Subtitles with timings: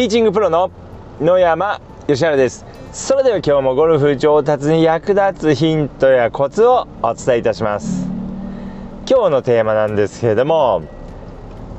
[0.00, 0.70] ティーチングプロの
[1.20, 2.64] 野山義原です。
[2.90, 8.08] それでは今日もゴルフ上達に役立つヒントやコツをお伝えいたします。
[9.06, 10.84] 今日のテーマなんですけれども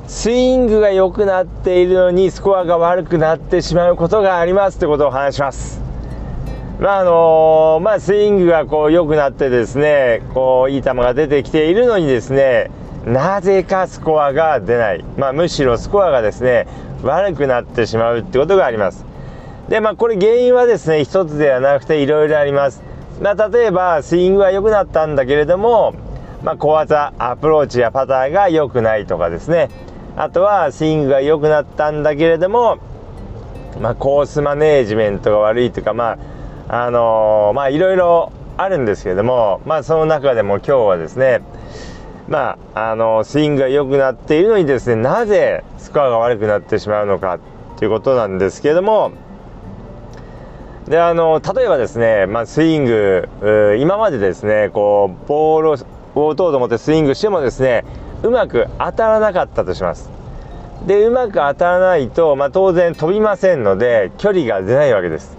[0.06, 4.78] スイングが良くなっているのにスコアが悪くなってしまうことがあります。
[4.78, 5.80] ということをお話します。
[6.78, 12.70] まああのまあ、スイングがこう良くなってですねこういい球が出てきているのにですね
[13.04, 16.68] なぜかスコアが出ない、まあ、むしろスコアがですね
[17.02, 19.04] 悪くなってしまうってことがあります。
[19.68, 22.82] でまあこれ原因はですね一つではなくていろいろあります。
[23.20, 25.94] まあ、例えばスイングは良くなったんだけれども、
[26.42, 29.68] まあ、小技アプローチやパターが良くないとかですね。
[30.16, 32.78] あとはスイングが良くなったんだけれども、
[33.80, 36.18] まあ、コースマネージメントが悪いとかま
[36.68, 41.40] ああのー、まあいろいろあるんですけれどもまあその中でも今日はですね
[42.32, 47.38] まあ、あのスイングが良くなっているのにですねなぜスコアが悪くなってしまうのか
[47.76, 49.12] ということなんですけれども
[50.88, 53.28] であの例えばですね、まあ、スイング
[53.80, 57.84] 今までですねこうボールを打とうと思ってスイングしてもですね
[58.22, 60.08] うまく当たらなかったとします。
[60.86, 65.36] でうまく当たらないと、まあ、当然飛びませんので距離が出ないわけです。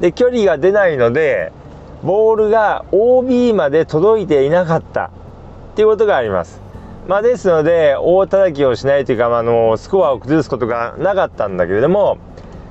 [0.00, 1.50] で距離が出ないので
[2.02, 5.10] ボールが OB まで届いていなかった。
[5.70, 6.60] っていうことがあります。
[7.08, 12.18] まあ、ですので大叩きをしないというか、まあ、のスコアを崩すことがなかったんだけれども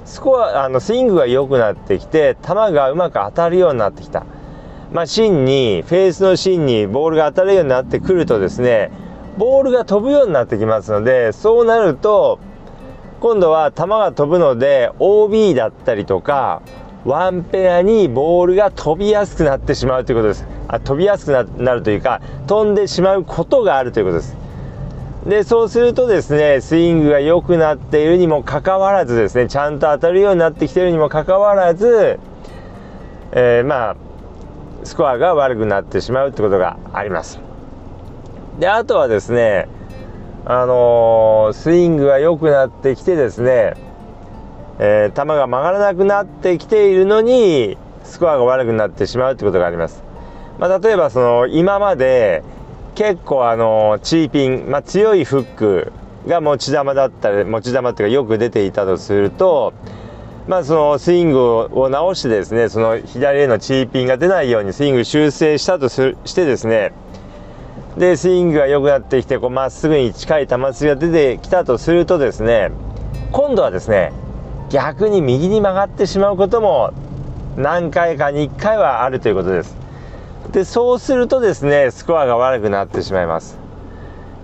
[0.06, 4.26] スコアあのスイングが良くなってきて球がうまく当たるようになってきた、
[4.94, 8.92] まあ、芯にフェースの芯にボールが当たるようになってくるとですね
[9.38, 12.40] ボールが飛ぶようになってきますのでそうなると
[13.20, 16.62] 今度は球が飛ぶので OB だったりとか
[17.04, 24.38] ワンペアにボールが飛びやすくなってしまうということです飛びやすくなるというか飛んでしまうことがあるということです
[25.26, 32.20] でそうするとですねスイングが良くなっているにもかかわらずですねちゃんと当たるようになってきているにもかかわらず、
[33.32, 33.96] えー、まあ
[34.84, 37.40] スコアが悪くなってしまうってことがあります
[38.60, 39.68] であとはですね
[40.46, 43.74] あのー、スイングが良くなってきてですね
[44.82, 50.09] えー、球が曲がらなくなってきているのにスコアが悪くなってしまうということがあります。
[50.60, 52.44] まあ、例えばその今まで
[52.96, 55.94] 結構あのチーピン、まあ、強いフック
[56.28, 59.74] が持ち球だったり持ち球っていうかよく出ていたとすると、
[60.48, 61.40] まあ、そのスイング
[61.80, 66.92] を直してですねその左へのチーピンが出ないようにスイング修正したとしてですね
[67.98, 72.72] でスイングが良くなってきてまっすぐに近い球筋が出てきたとするとですね
[73.32, 74.12] 今度はですね
[74.70, 76.94] 逆に右に曲がってしまうことも
[77.56, 79.79] 何回かに1回はあるということです。
[80.52, 83.58] でそうするとですねスコアが悪くなってしまいます。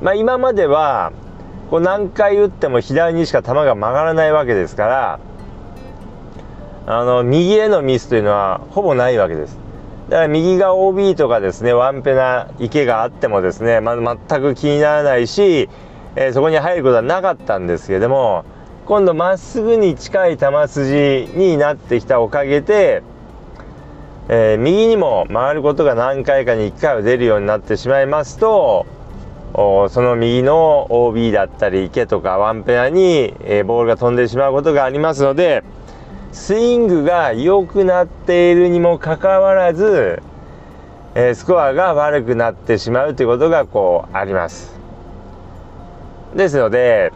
[0.02, 1.14] まあ、今までは
[1.72, 5.20] こう何回打っても左にしか球が曲がらないわけですから
[6.86, 9.58] あの右へのミスというのはほぼないわけです。
[10.10, 15.68] だから右が OB とかですねワンペナ池があってもですね、ま、全く気にならないし、
[16.16, 18.46] えー、そこに入ることはなかったんですけども
[18.86, 23.02] 今度まっすぐに近い球筋になってきたおかげで、
[24.28, 28.86] えー、右にも曲がることが何回かに1回は出るようになってしまいますと
[29.54, 35.64] その右の OB だったり池とかワンペアに、えー、ボールが飛んでしまうことがありますので
[36.32, 40.22] スイングが良くなっているにもかかわらず、
[41.14, 44.76] えー、スコアが悪くなってしまうということがこうあります。
[46.36, 47.14] ですので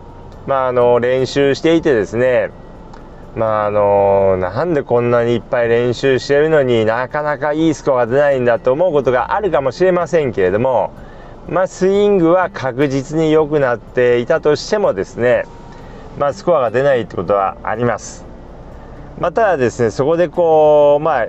[0.50, 2.50] まあ、あの練習していてですね
[3.40, 10.92] まああのなんでこんなにいっぱい練習してるのになかなかいいスコアが出ないんだと思うことがあるかもしれませんけれども、
[11.48, 15.46] まあ、スイングは確実に良くなっていたとしてもですね、
[16.18, 18.26] まあ、スコアが出ないってことはあります。
[19.22, 21.28] まあ、ただですねそこでこうまあ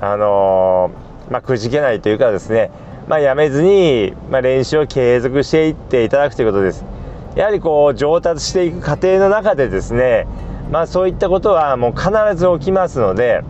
[0.00, 0.90] あの
[1.30, 2.70] まあ、くじけないというかですね、
[3.06, 6.86] まあ、やめずに、まあ、練習を継続していっていただくということです。
[7.36, 10.26] やはりこう上達していく過程の中でですね
[10.70, 13.42] まあそういったことはもう必ず起きますので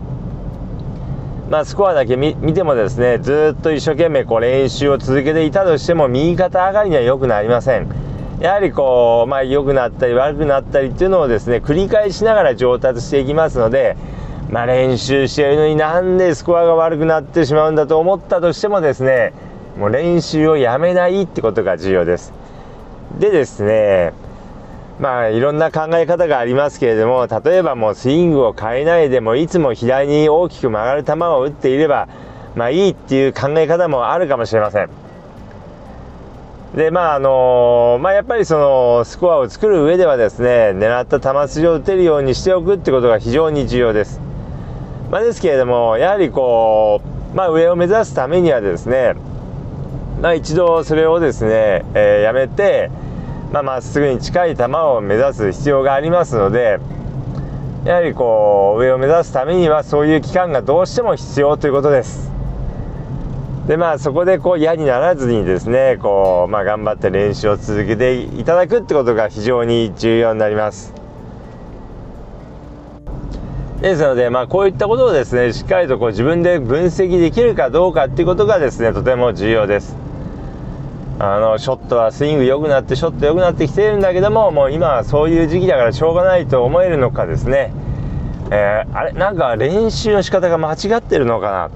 [1.49, 7.87] まあスコアだけ見てもですねずっと一生懸命こう練習を続けていたとしても右肩上がりには良くなりません。
[8.39, 13.97] やはりこうまあ良くなったり悪くなったりっていうのをですね繰り返しながら上達していきますので
[14.49, 19.33] まあ練習しているのになんでスコアが悪くなってしまうんだと思ったとしてもですね
[19.77, 22.31] もう練習をやめないってことが重要です。
[23.19, 24.13] でですね
[24.99, 32.09] まあいろんな考え方がありますけれども例えばもうスイングを変えないでもいつも左に大きく曲がる球を打っていれば
[32.55, 34.89] まあいいっていう考え方もあるかもしれません。
[36.75, 44.21] でまああのまあ、やっぱりそのスコアを作る上ではですね狙った球筋を打てるようにしておくってことが非常に重要です、
[45.09, 47.01] まあ、ですけれどもやはりこ
[47.33, 49.15] う、まあ、上を目指すためにはですね、
[50.21, 52.91] まあ、一度それをですね、えー、やめて
[53.51, 56.79] まあ、っすぐに近い球を目指す必要がありますので
[57.83, 62.29] やはりこう上を目指すためにはそういう期間がどうしても必要ということです。
[63.67, 70.93] でまあそこでこう嫌にならずにですねこう、まあ、頑張って練習を続けていただくってことが非常に重要になります。
[73.81, 80.08] ですので、まあ、こういったことをですねしっかりとこう自分で分析できるかどうかっていうことがですねとても重要です。
[81.21, 87.73] あのショットはスイング良くなってショット良くなってきてるんだけどももう今はそういう時期だからしょうがないと思えるのかですね、
[88.51, 89.11] えー、あれ？
[89.11, 91.71] なんか練習の仕方が間違ってるのかな？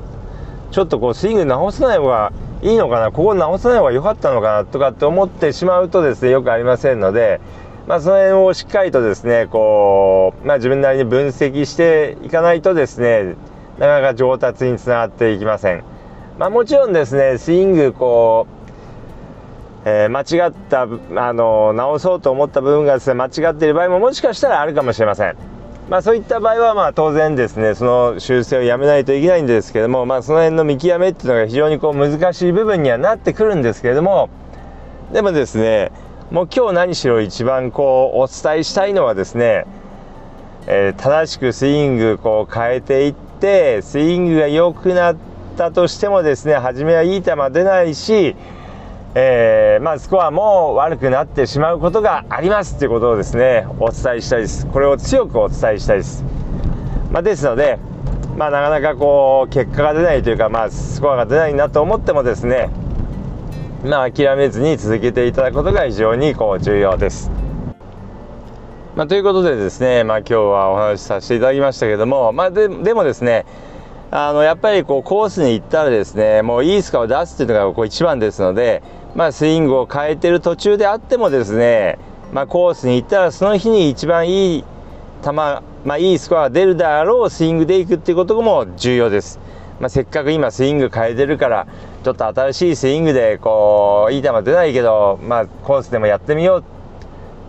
[0.72, 2.32] ちょっとこうスイング直さない方が
[2.62, 3.12] いいのかな？
[3.12, 7.42] ここ直さない方が良かったのかなとかって思ってしまうとですねよくありませんので、
[7.86, 13.36] まあ、その辺をしっかりとですねこう、まあ、自分なりに分析していかないとですね
[13.78, 15.84] なかなか上達につながっていきません。
[16.40, 18.63] まあ、もちろんですねスイングこう、
[19.86, 25.36] えー、間違ったあの直そうと思った部分がですね間違っている場合ももしかしたらあるかもしれません。
[25.90, 34.30] まあ、そういった場合はまあ当然ですねその修正をやめないといけないんですけども、まあ、その辺の見極めっていうのが非常にこう難しい部分にはなってくるんですけれども
[35.12, 35.92] でもですね
[36.32, 39.66] もう今日何しろ一番こうお伝えしたいのはですね、
[40.68, 45.16] えー、正しくスイングこう変えていってスイングが良くなっ
[45.58, 48.36] たとしてもですね初めはいい球出ないし
[49.16, 56.24] えー、まあ、スコアも悪くなってしまうことがありますということをですねお伝えしたいですこれを強くお伝えしたいです、
[57.12, 57.78] まあ、ですので、
[58.38, 62.70] まあ、なかなかこう結果が出ないというか、まあ、スコアが出ないなと思ってもですね
[63.84, 67.30] まあ、諦めずに続けていただくことが非常にこう重要です。
[68.96, 73.46] まあ、ということでですね、まあ、今日はお話しさせていただきましたけども、まあで、でもですね
[74.16, 78.84] あのやっぱりこうコースに行ったらですねもういいスコアを出すっていうのがこう一番ですので
[79.16, 82.00] まあ、スイングを変えてる途中であってもですね、
[82.32, 84.64] まあ、コースに行ったらその日に一番いい
[85.24, 89.40] 球、まあ、いいスコアが出るであろうスイングでいくっていうことも重要です。
[89.80, 91.68] まあ、せっかく今スイング変えてるから
[92.04, 96.64] ちょっと新しいスイングでこういい球出ないけど、まあ、コースでもやってみよう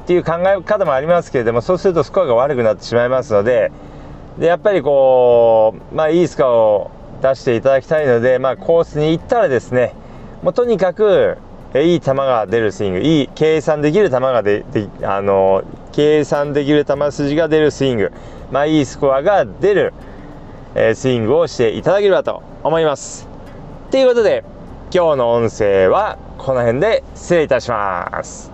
[0.03, 3.71] っていう考え方もありますけれどもそうするとスコアが悪くなってしまいますので
[4.39, 6.91] でやっぱりこう、まあ、いいスコアを
[7.23, 9.95] 出していただきたいので、まあ、コースに行ったらですね
[10.43, 11.39] もうとにかく
[11.75, 18.13] いい球が出るスイングいい計算できる球がでであの計算できる球筋が出るスイング、
[18.53, 19.93] まあ、いいスコアが出る、
[20.75, 23.29] えー、スイングをしていただければと思います。
[23.91, 24.45] ということで
[24.93, 28.54] 今日の音声はこの辺で失礼いたします。